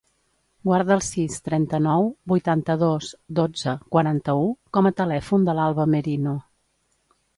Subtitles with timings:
[0.67, 3.09] Guarda el sis, trenta-nou, vuitanta-dos,
[3.41, 6.35] dotze, quaranta-u com a telèfon de l'Alba Merino.